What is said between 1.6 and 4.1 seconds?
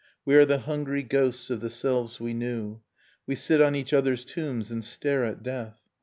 the selves we knew; We sit on each